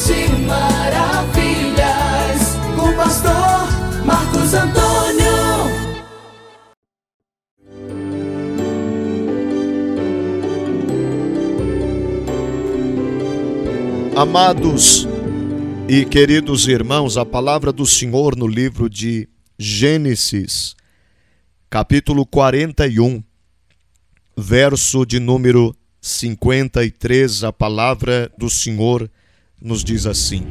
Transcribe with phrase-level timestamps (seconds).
[0.00, 1.88] Deus de maravilhas,
[2.74, 3.68] com o pastor
[4.04, 5.30] Marcos Antônio.
[14.16, 15.06] Amados
[15.88, 20.74] e queridos irmãos, a palavra do Senhor no livro de Gênesis,
[21.68, 23.22] capítulo 41,
[24.36, 29.10] verso de número 53, a palavra do Senhor
[29.60, 30.46] nos diz assim: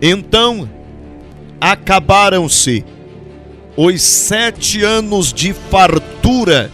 [0.00, 0.68] Então
[1.60, 2.84] acabaram-se
[3.76, 6.70] os sete anos de fartura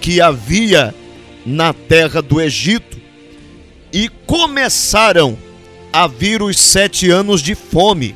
[0.00, 0.94] que havia
[1.44, 2.98] na terra do Egito
[3.92, 5.36] e começaram
[5.92, 8.14] a vir os sete anos de fome,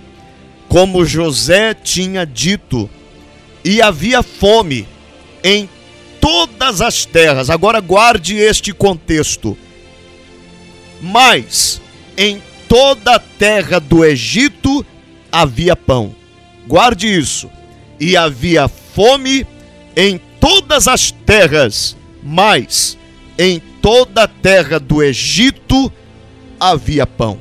[0.68, 2.88] como José tinha dito,
[3.64, 4.86] e havia fome
[5.42, 5.68] em
[6.20, 7.50] todas as terras.
[7.50, 9.56] Agora guarde este contexto.
[11.02, 11.82] Mas
[12.16, 14.86] em toda a terra do Egito
[15.30, 16.14] havia pão.
[16.66, 17.50] Guarde isso.
[17.98, 19.44] E havia fome
[19.96, 22.96] em todas as terras, mas
[23.38, 25.92] em toda a terra do Egito
[26.58, 27.38] havia pão.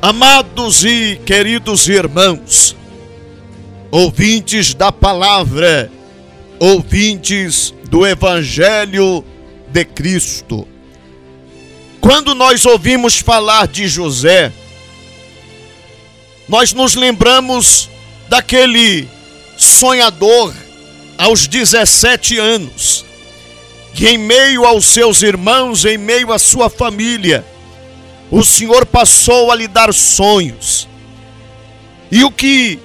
[0.00, 2.76] Amados e queridos irmãos,
[3.90, 5.90] ouvintes da palavra,
[6.60, 9.24] ouvintes do Evangelho
[9.68, 10.66] de Cristo.
[12.00, 14.52] Quando nós ouvimos falar de José,
[16.48, 17.90] nós nos lembramos
[18.28, 19.08] daquele
[19.56, 20.54] sonhador
[21.18, 23.04] aos 17 anos,
[23.92, 27.44] que em meio aos seus irmãos, em meio à sua família,
[28.30, 30.88] o Senhor passou a lhe dar sonhos.
[32.10, 32.78] E o que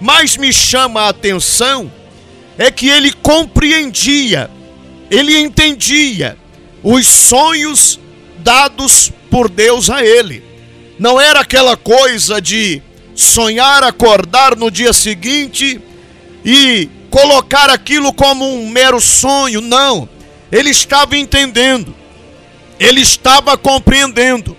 [0.00, 1.90] mais me chama a atenção
[2.58, 4.50] é que ele compreendia,
[5.10, 6.36] ele entendia
[6.82, 8.00] os sonhos
[8.48, 10.42] dados por Deus a ele.
[10.98, 12.80] Não era aquela coisa de
[13.14, 15.78] sonhar, acordar no dia seguinte
[16.42, 20.08] e colocar aquilo como um mero sonho, não.
[20.50, 21.94] Ele estava entendendo,
[22.80, 24.56] ele estava compreendendo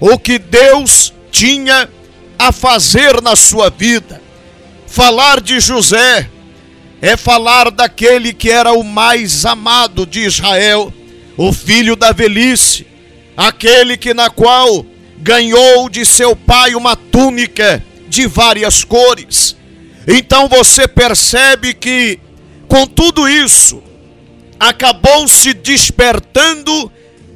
[0.00, 1.88] o que Deus tinha
[2.36, 4.20] a fazer na sua vida.
[4.88, 6.28] Falar de José
[7.00, 10.92] é falar daquele que era o mais amado de Israel,
[11.36, 12.88] o filho da velhice,
[13.38, 14.84] aquele que na qual
[15.18, 19.56] ganhou de seu pai uma túnica de várias cores.
[20.08, 22.18] Então você percebe que
[22.66, 23.80] com tudo isso
[24.58, 26.90] acabou se despertando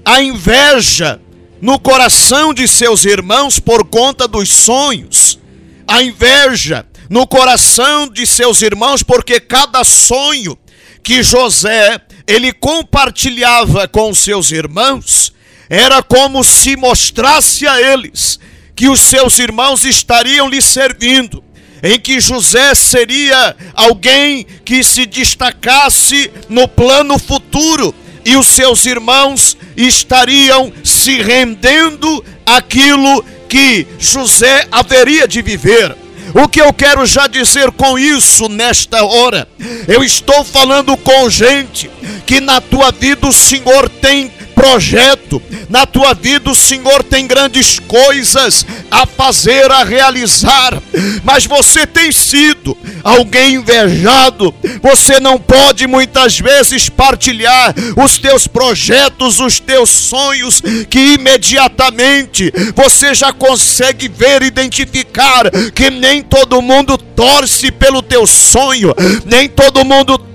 [0.04, 1.20] a inveja
[1.60, 5.38] no coração de seus irmãos por conta dos sonhos,
[5.86, 10.58] a inveja no coração de seus irmãos, porque cada sonho
[11.00, 15.32] que José ele compartilhava com seus irmãos
[15.68, 18.38] era como se mostrasse a eles
[18.74, 21.42] que os seus irmãos estariam lhe servindo,
[21.82, 29.56] em que José seria alguém que se destacasse no plano futuro e os seus irmãos
[29.76, 35.96] estariam se rendendo àquilo que José haveria de viver.
[36.34, 39.46] O que eu quero já dizer com isso nesta hora?
[39.86, 41.90] Eu estou falando com gente
[42.26, 45.42] que na tua vida o Senhor tem projeto.
[45.68, 50.80] Na tua vida o Senhor tem grandes coisas a fazer, a realizar,
[51.24, 54.54] mas você tem sido alguém invejado.
[54.82, 63.14] Você não pode muitas vezes partilhar os teus projetos, os teus sonhos, que imediatamente você
[63.14, 70.18] já consegue ver, identificar que nem todo mundo torce pelo teu sonho, nem todo mundo
[70.18, 70.31] torce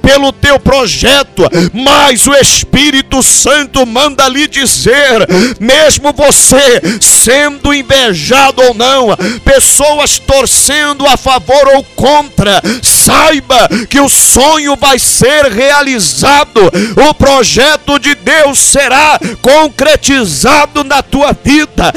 [0.00, 5.26] pelo teu projeto, mas o Espírito Santo manda lhe dizer,
[5.58, 9.08] mesmo você sendo invejado ou não,
[9.44, 16.60] pessoas torcendo a favor ou contra, saiba que o sonho vai ser realizado,
[17.08, 21.92] o projeto de Deus será concretizado na tua vida.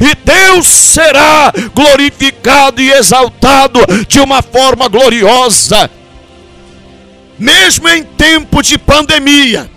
[0.00, 3.47] E Deus será glorificado e exaltado
[4.06, 5.90] de uma forma gloriosa.
[7.38, 9.70] Mesmo em tempo de pandemia,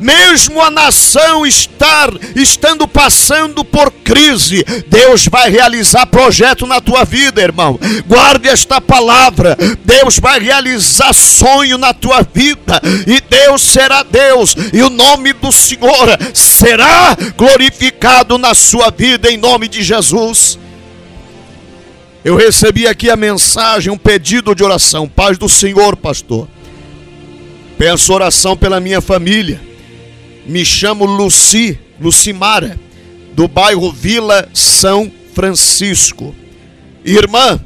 [0.00, 7.42] mesmo a nação estar estando passando por crise, Deus vai realizar projeto na tua vida,
[7.42, 7.78] irmão.
[8.06, 9.56] Guarde esta palavra.
[9.84, 15.52] Deus vai realizar sonho na tua vida e Deus será Deus e o nome do
[15.52, 20.58] Senhor será glorificado na sua vida em nome de Jesus.
[22.22, 25.08] Eu recebi aqui a mensagem, um pedido de oração.
[25.08, 26.46] Paz do Senhor, pastor.
[27.78, 29.58] Peço oração pela minha família.
[30.44, 32.78] Me chamo Luci, Lucimara,
[33.32, 36.34] do bairro Vila São Francisco.
[37.02, 37.58] Irmã,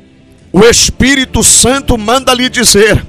[0.52, 3.04] o Espírito Santo manda lhe dizer: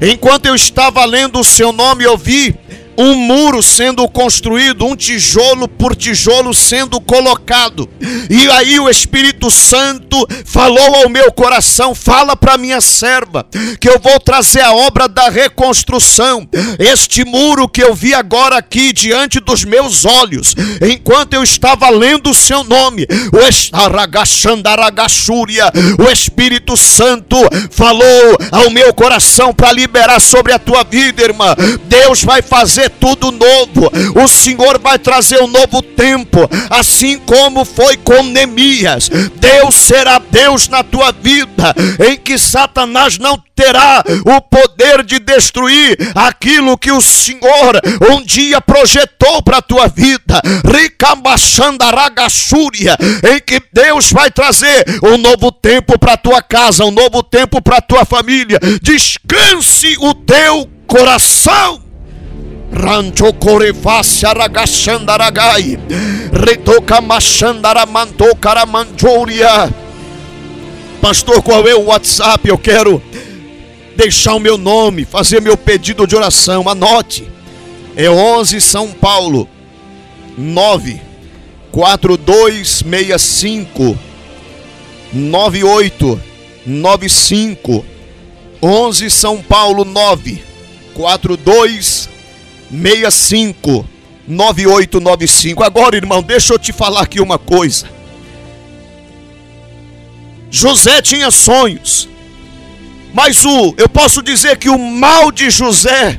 [0.00, 2.52] enquanto eu estava lendo o seu nome, eu vi
[2.96, 7.88] um muro sendo construído, um tijolo por tijolo sendo colocado.
[8.28, 13.46] E aí o Espírito Santo falou ao meu coração: fala para minha serva
[13.80, 16.48] que eu vou trazer a obra da reconstrução.
[16.78, 22.30] Este muro que eu vi agora aqui diante dos meus olhos, enquanto eu estava lendo
[22.30, 23.40] o seu nome, o
[25.98, 27.36] o Espírito Santo
[27.70, 31.54] falou ao meu coração para liberar sobre a tua vida, irmã.
[31.86, 33.90] Deus vai fazer tudo novo.
[34.14, 39.08] O Senhor vai trazer um novo tempo, assim como foi com Neemias.
[39.08, 41.74] Deus será Deus na tua vida,
[42.06, 47.78] em que Satanás não terá o poder de destruir aquilo que o Senhor
[48.10, 50.40] um dia projetou para a tua vida.
[50.64, 52.96] Ricambachandaragassúria,
[53.30, 57.60] em que Deus vai trazer um novo tempo para a tua casa, um novo tempo
[57.60, 58.58] para a tua família.
[58.82, 61.89] Descanse o teu coração.
[62.72, 65.78] Rancho Corevassi Aragashandaragai
[66.32, 69.70] Retoca Machandaramanto Caramanjoria
[71.00, 72.46] Pastor, qual é o WhatsApp?
[72.46, 73.02] Eu quero
[73.96, 76.68] deixar o meu nome, fazer meu pedido de oração.
[76.68, 77.26] Anote.
[77.96, 79.48] É 11 São Paulo
[80.36, 81.00] 9
[81.72, 83.98] 4265
[85.12, 87.84] 9895
[88.62, 90.40] 11 São Paulo 9
[90.94, 92.19] 4265
[92.70, 93.86] 65
[94.26, 95.62] 9895.
[95.62, 97.90] Agora, irmão, deixa eu te falar aqui uma coisa.
[100.50, 102.08] José tinha sonhos.
[103.12, 106.18] Mas o, eu posso dizer que o mal de José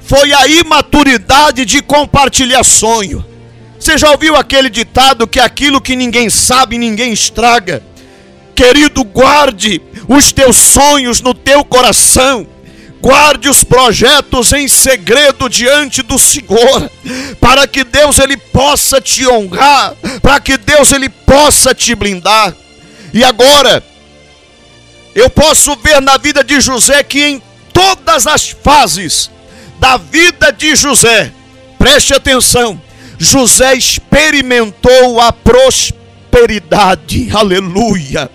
[0.00, 3.24] foi a imaturidade de compartilhar sonho.
[3.78, 7.82] Você já ouviu aquele ditado que aquilo que ninguém sabe, ninguém estraga?
[8.54, 12.44] Querido, guarde os teus sonhos no teu coração
[13.00, 16.90] Guarde os projetos em segredo diante do Senhor,
[17.40, 22.54] para que Deus ele possa te honrar, para que Deus ele possa te blindar.
[23.14, 23.82] E agora,
[25.14, 27.42] eu posso ver na vida de José que em
[27.72, 29.30] todas as fases
[29.78, 31.32] da vida de José,
[31.78, 32.80] preste atenção,
[33.16, 37.28] José experimentou a prosperidade.
[37.32, 38.30] Aleluia.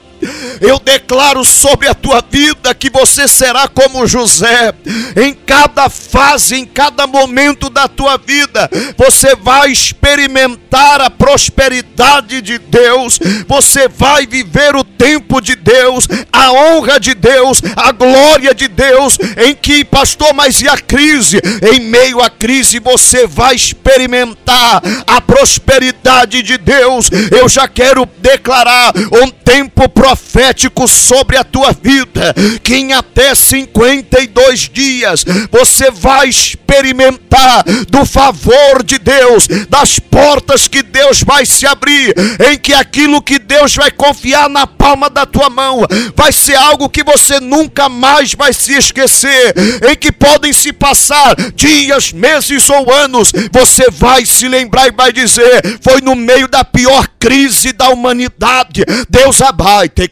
[0.62, 4.74] Eu declaro sobre a tua vida que você será como José.
[5.16, 12.58] Em cada fase, em cada momento da tua vida, você vai experimentar a prosperidade de
[12.58, 13.20] Deus.
[13.48, 19.18] Você vai viver o tempo de Deus, a honra de Deus, a glória de Deus.
[19.38, 21.42] Em que, pastor, mas e a crise?
[21.74, 27.10] Em meio à crise, você vai experimentar a prosperidade de Deus.
[27.31, 34.69] Eu já quero declarar um tempo profético sobre a tua vida, que em até 52
[34.71, 42.13] dias você vai experimentar do favor de Deus, das portas que Deus vai se abrir,
[42.51, 45.81] em que aquilo que Deus vai confiar na palma da tua mão
[46.15, 49.53] vai ser algo que você nunca mais vai se esquecer,
[49.89, 55.12] em que podem se passar dias, meses ou anos, você vai se lembrar e vai
[55.12, 60.02] dizer: foi no meio da pior crise da humanidade, Deus abai, te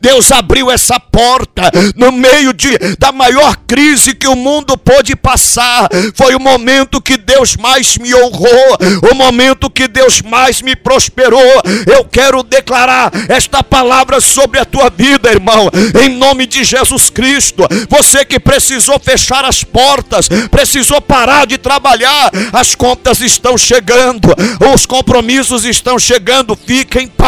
[0.00, 5.88] Deus abriu essa porta no meio de, da maior crise que o mundo pôde passar.
[6.14, 8.78] Foi o momento que Deus mais me honrou,
[9.10, 11.40] o momento que Deus mais me prosperou.
[11.86, 15.70] Eu quero declarar esta palavra sobre a tua vida, irmão,
[16.02, 17.64] em nome de Jesus Cristo.
[17.88, 24.28] Você que precisou fechar as portas, precisou parar de trabalhar, as contas estão chegando,
[24.74, 26.56] os compromissos estão chegando.
[26.66, 27.25] Fica em paz.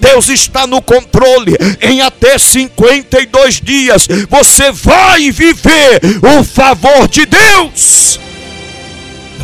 [0.00, 1.56] Deus está no controle.
[1.80, 6.00] Em até 52 dias você vai viver
[6.38, 8.20] o favor de Deus.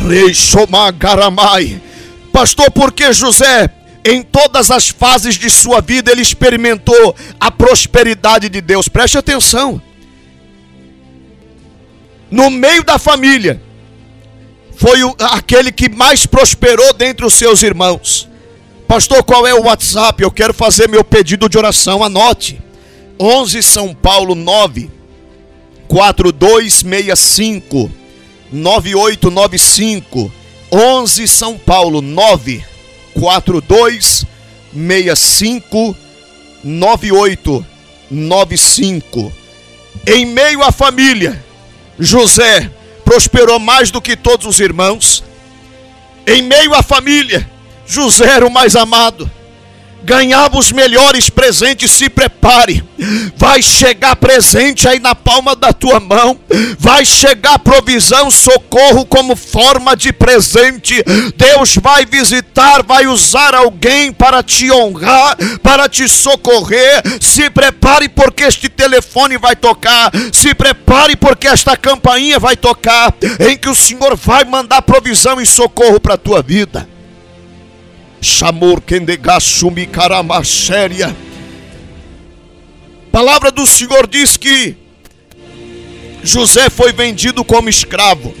[0.07, 0.33] Rei.
[2.31, 3.69] Pastor, porque José,
[4.05, 8.87] em todas as fases de sua vida, ele experimentou a prosperidade de Deus.
[8.87, 9.81] Preste atenção.
[12.31, 13.61] No meio da família,
[14.77, 14.99] foi
[15.31, 18.28] aquele que mais prosperou dentre os seus irmãos.
[18.89, 20.23] Pastor, qual é o WhatsApp?
[20.23, 22.03] Eu quero fazer meu pedido de oração.
[22.03, 22.59] Anote.
[23.19, 24.89] 11 São Paulo 9
[25.87, 27.91] 4265
[28.51, 30.31] 9895
[30.71, 32.65] 11 São Paulo 9
[33.13, 35.95] 4265
[36.63, 39.31] 9895
[40.07, 41.45] Em meio à família,
[41.99, 42.71] José
[43.05, 45.23] prosperou mais do que todos os irmãos.
[46.25, 47.47] Em meio à família,
[47.89, 49.29] José era o mais amado
[50.03, 52.83] ganhava os melhores presentes, se prepare.
[53.35, 56.39] Vai chegar presente aí na palma da tua mão.
[56.77, 61.03] Vai chegar provisão, socorro como forma de presente.
[61.35, 67.01] Deus vai visitar, vai usar alguém para te honrar, para te socorrer.
[67.21, 70.11] Se prepare porque este telefone vai tocar.
[70.33, 75.45] Se prepare porque esta campainha vai tocar, em que o Senhor vai mandar provisão e
[75.45, 76.87] socorro para a tua vida.
[78.21, 81.15] Chamor Kendegasumi Karamasséria.
[83.11, 84.75] Palavra do Senhor diz que
[86.23, 88.33] José foi vendido como escravo.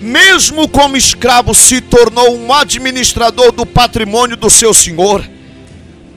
[0.00, 5.24] Mesmo como escravo, se tornou um administrador do patrimônio do seu senhor.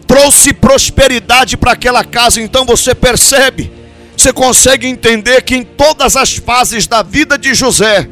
[0.06, 2.42] Trouxe prosperidade para aquela casa.
[2.42, 3.72] Então você percebe,
[4.16, 8.08] você consegue entender que em todas as fases da vida de José,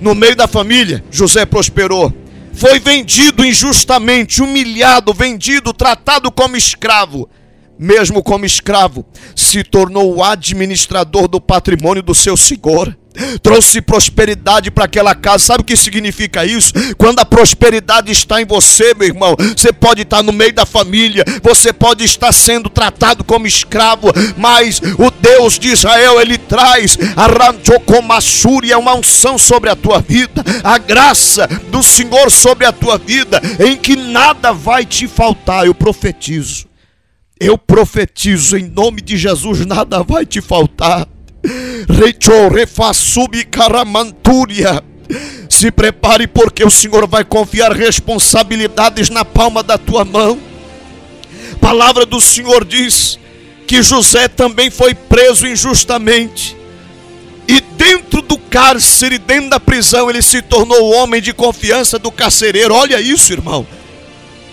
[0.00, 2.12] no meio da família, José prosperou
[2.56, 7.28] foi vendido injustamente, humilhado, vendido, tratado como escravo.
[7.78, 12.96] Mesmo como escravo, se tornou o administrador do patrimônio do seu senhor
[13.42, 15.44] trouxe prosperidade para aquela casa.
[15.44, 16.72] Sabe o que significa isso?
[16.96, 21.24] Quando a prosperidade está em você, meu irmão, você pode estar no meio da família,
[21.42, 27.26] você pode estar sendo tratado como escravo, mas o Deus de Israel, ele traz a
[27.26, 33.40] ranchocomassúria, uma unção sobre a tua vida, a graça do Senhor sobre a tua vida,
[33.58, 35.66] em que nada vai te faltar.
[35.66, 36.66] Eu profetizo.
[37.38, 41.06] Eu profetizo em nome de Jesus, nada vai te faltar.
[45.48, 50.38] Se prepare porque o Senhor vai confiar responsabilidades na palma da tua mão.
[51.60, 53.18] palavra do Senhor diz
[53.66, 56.56] que José também foi preso injustamente.
[57.48, 62.10] E dentro do cárcere, dentro da prisão, ele se tornou o homem de confiança do
[62.10, 62.74] carcereiro.
[62.74, 63.66] Olha isso, irmão.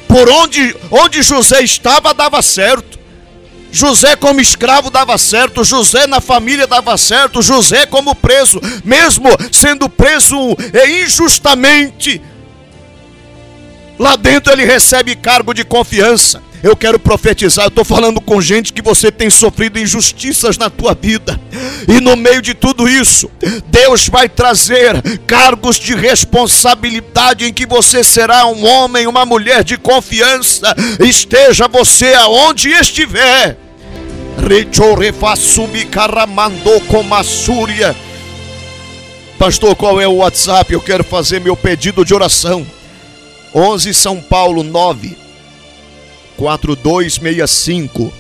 [0.07, 2.99] Por onde, onde José estava, dava certo.
[3.73, 9.89] José como escravo dava certo, José na família dava certo, José como preso, mesmo sendo
[9.89, 10.37] preso
[11.03, 12.21] injustamente,
[13.97, 16.39] lá dentro ele recebe cargo de confiança.
[16.61, 20.93] Eu quero profetizar, eu estou falando com gente que você tem sofrido injustiças na tua
[20.93, 21.37] vida.
[21.89, 23.29] E no meio de tudo isso,
[23.67, 29.77] Deus vai trazer cargos de responsabilidade em que você será um homem, uma mulher de
[29.77, 30.73] confiança.
[31.01, 33.62] Esteja você aonde estiver.
[39.39, 40.73] Pastor, qual é o WhatsApp?
[40.73, 42.65] Eu quero fazer meu pedido de oração.
[43.53, 45.15] 11 São Paulo 9
[46.37, 48.11] 4265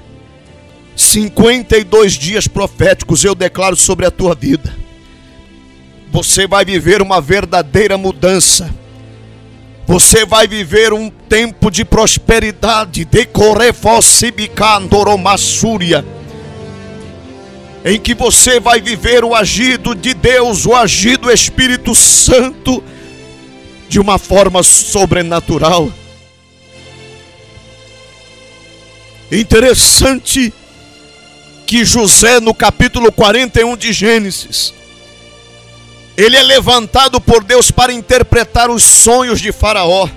[0.96, 4.86] 52 dias proféticos eu declaro sobre a tua vida.
[6.12, 8.72] você vai viver uma verdadeira mudança.
[9.86, 16.06] Você vai viver um tempo de prosperidade, decorefosibicandoromassúria,
[17.84, 22.82] em que você vai viver o agido de Deus, o agido do Espírito Santo,
[23.90, 25.92] de uma forma sobrenatural.
[29.32, 30.54] Interessante
[31.66, 34.74] que José, no capítulo 41 de Gênesis,
[36.16, 40.08] ele é levantado por Deus para interpretar os sonhos de Faraó.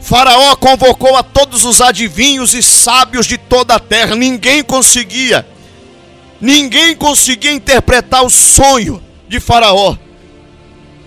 [0.00, 5.46] Faraó convocou a todos os adivinhos e sábios de toda a terra, ninguém conseguia,
[6.40, 9.96] ninguém conseguia interpretar o sonho de Faraó.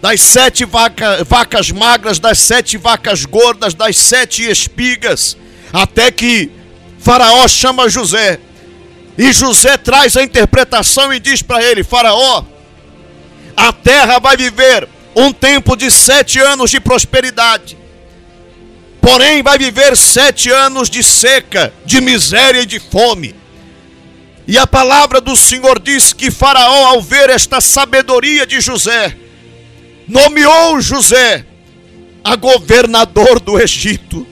[0.02, 5.36] Das sete vaca, vacas magras, das sete vacas gordas, das sete espigas,
[5.72, 6.52] até que
[7.00, 8.40] Faraó chama José,
[9.18, 12.44] e José traz a interpretação e diz para ele: Faraó,
[13.56, 17.78] a terra vai viver um tempo de sete anos de prosperidade.
[19.02, 23.34] Porém, vai viver sete anos de seca, de miséria e de fome.
[24.46, 29.18] E a palavra do Senhor diz que Faraó, ao ver esta sabedoria de José,
[30.08, 31.46] nomeou José
[32.24, 34.28] a governador do Egito.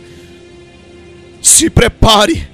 [1.46, 2.48] Se prepare,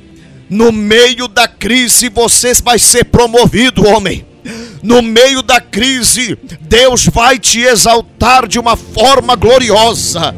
[0.49, 4.25] no meio da crise você vai ser promovido, homem
[4.83, 10.35] no meio da crise, Deus vai te exaltar de uma forma gloriosa.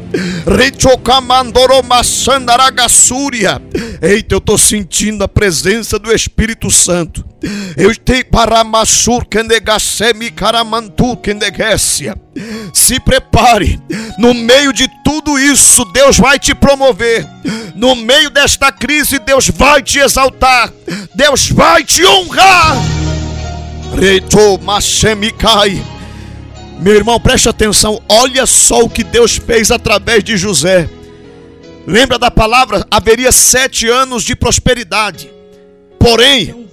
[4.02, 7.24] Eita, eu estou sentindo a presença do Espírito Santo.
[7.76, 8.24] Eu tenho.
[12.72, 13.80] Se prepare,
[14.18, 17.26] no meio de tudo isso, Deus vai te promover.
[17.74, 20.72] No meio desta crise, Deus vai te exaltar.
[21.14, 22.76] Deus vai te honrar.
[23.98, 24.60] Reto.
[26.80, 28.02] Meu irmão, preste atenção.
[28.08, 30.88] Olha só o que Deus fez através de José.
[31.86, 32.86] Lembra da palavra?
[32.90, 35.30] Haveria sete anos de prosperidade.
[35.98, 36.68] Porém,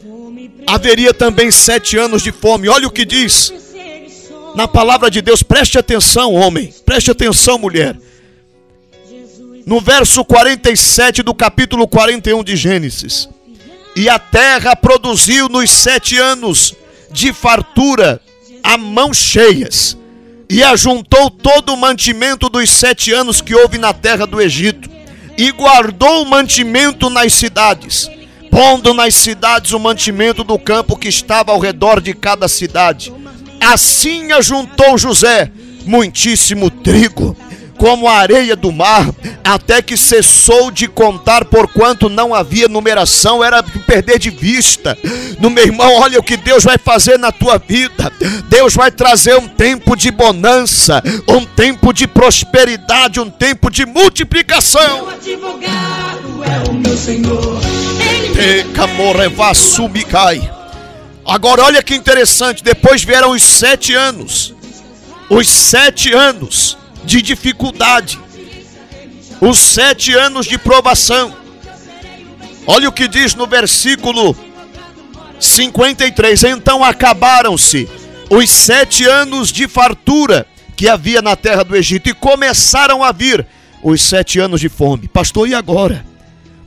[0.65, 2.67] haveria também sete anos de fome.
[2.67, 3.53] Olha o que diz.
[4.55, 6.73] Na palavra de Deus, preste atenção, homem.
[6.85, 7.95] Preste atenção, mulher.
[9.65, 13.29] No verso 47 do capítulo 41 de Gênesis.
[13.95, 16.73] E a terra produziu nos sete anos
[17.11, 18.21] de fartura
[18.63, 19.97] a mãos cheias,
[20.49, 24.89] e ajuntou todo o mantimento dos sete anos que houve na terra do Egito,
[25.37, 28.09] e guardou o mantimento nas cidades,
[28.49, 33.13] pondo nas cidades o mantimento do campo que estava ao redor de cada cidade.
[33.59, 35.51] Assim ajuntou José
[35.85, 37.35] muitíssimo trigo
[37.81, 39.09] como a areia do mar,
[39.43, 44.95] até que cessou de contar, porquanto não havia numeração, era perder de vista.
[45.39, 48.13] No meu irmão, olha o que Deus vai fazer na tua vida.
[48.47, 55.09] Deus vai trazer um tempo de bonança, um tempo de prosperidade, um tempo de multiplicação.
[55.09, 56.61] Advogado é.
[61.25, 64.53] Agora olha que interessante, depois vieram os sete anos.
[65.31, 68.19] Os sete anos de dificuldade,
[69.39, 71.35] os sete anos de provação.
[72.67, 74.35] Olha o que diz no versículo
[75.39, 77.89] 53: Então acabaram-se
[78.29, 83.45] os sete anos de fartura que havia na terra do Egito e começaram a vir
[83.83, 85.07] os sete anos de fome.
[85.07, 86.11] Pastor, e agora?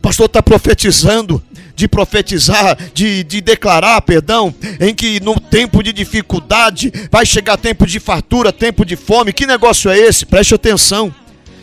[0.04, 1.42] pastor está profetizando,
[1.76, 7.86] de profetizar, de, de declarar, perdão, em que no tempo de dificuldade vai chegar tempo
[7.86, 9.32] de fartura, tempo de fome.
[9.32, 10.24] Que negócio é esse?
[10.24, 11.12] Preste atenção.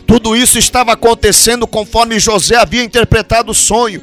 [0.06, 4.02] Tudo isso estava acontecendo conforme José havia interpretado o sonho.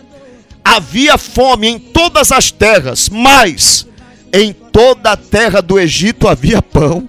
[0.64, 3.88] Havia fome em todas as terras, mas
[4.34, 7.08] em toda a terra do Egito havia pão.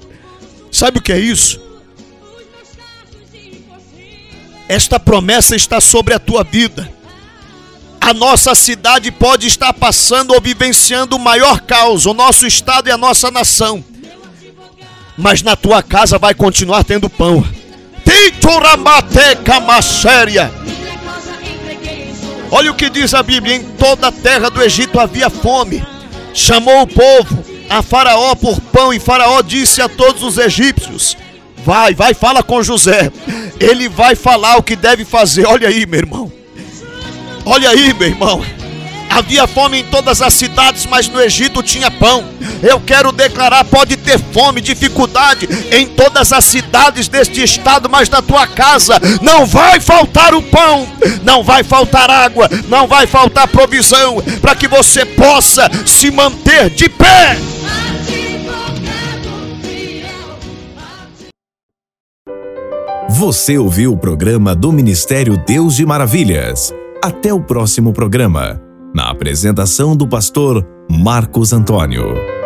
[0.70, 1.60] Sabe o que é isso?
[4.68, 6.99] Esta promessa está sobre a tua vida
[8.10, 12.92] a nossa cidade pode estar passando ou vivenciando o maior caos, o nosso estado e
[12.92, 13.84] a nossa nação.
[15.16, 17.46] Mas na tua casa vai continuar tendo pão.
[22.50, 25.84] Olha o que diz a Bíblia: em toda a terra do Egito havia fome.
[26.34, 31.16] Chamou o povo a Faraó por pão, e Faraó disse a todos os egípcios:
[31.64, 33.12] Vai, vai, fala com José.
[33.60, 35.46] Ele vai falar o que deve fazer.
[35.46, 36.19] Olha aí, meu irmão.
[37.44, 38.44] Olha aí, meu irmão.
[39.10, 42.24] Havia fome em todas as cidades, mas no Egito tinha pão.
[42.62, 48.22] Eu quero declarar: pode ter fome, dificuldade em todas as cidades deste estado, mas na
[48.22, 50.86] tua casa não vai faltar o pão,
[51.24, 56.88] não vai faltar água, não vai faltar provisão, para que você possa se manter de
[56.88, 57.36] pé.
[63.08, 66.72] Você ouviu o programa do Ministério Deus de Maravilhas
[67.02, 68.60] até o próximo programa,
[68.94, 72.39] na apresentação do pastor Marcos Antônio.